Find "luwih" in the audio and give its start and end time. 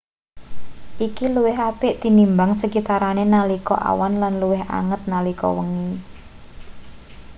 1.33-1.57, 4.41-4.63